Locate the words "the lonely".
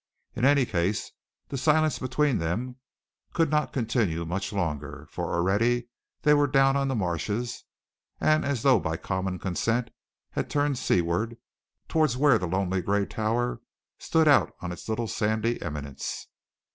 12.39-12.81